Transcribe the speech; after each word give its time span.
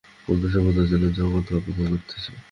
পূর্ণাঙ্গ 0.23 0.53
সভ্যতার 0.55 0.87
জন্য 0.91 1.05
জগৎ 1.17 1.45
অপেক্ষা 1.51 1.85
করিতেছে। 1.85 2.29